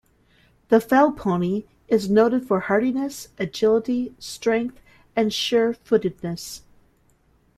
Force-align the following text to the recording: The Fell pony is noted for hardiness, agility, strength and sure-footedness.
The 0.69 0.81
Fell 0.81 1.11
pony 1.11 1.65
is 1.87 2.09
noted 2.09 2.47
for 2.47 2.61
hardiness, 2.61 3.27
agility, 3.37 4.15
strength 4.17 4.79
and 5.15 5.31
sure-footedness. 5.31 6.63